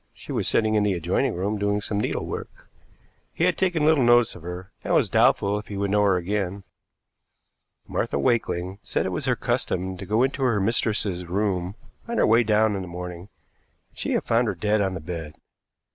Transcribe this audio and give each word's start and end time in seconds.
She 0.15 0.31
was 0.31 0.47
sitting 0.47 0.73
in 0.73 0.81
the 0.81 0.95
adjoining 0.95 1.35
room 1.35 1.59
doing 1.59 1.79
some 1.79 1.99
needlework. 1.99 2.49
He 3.31 3.43
had 3.43 3.55
taken 3.55 3.85
little 3.85 4.03
notice 4.03 4.33
of 4.35 4.41
her, 4.41 4.71
and 4.83 4.95
was 4.95 5.09
doubtful 5.09 5.59
if 5.59 5.67
he 5.67 5.77
would 5.77 5.91
know 5.91 6.01
her 6.01 6.17
again. 6.17 6.63
Martha 7.87 8.17
Wakeling 8.17 8.79
said 8.81 9.05
it 9.05 9.09
was 9.11 9.25
her 9.25 9.35
custom 9.35 9.97
to 9.97 10.05
go 10.07 10.23
into 10.23 10.41
her 10.41 10.59
mistress's 10.59 11.27
room 11.27 11.75
on 12.07 12.17
her 12.17 12.25
way 12.25 12.41
down 12.43 12.75
in 12.75 12.81
the 12.81 12.87
morning, 12.87 13.29
and 13.89 13.97
she 13.99 14.13
had 14.13 14.23
found 14.23 14.47
her 14.47 14.55
dead 14.55 14.81
on 14.81 14.95
the 14.95 15.01
bed. 15.01 15.35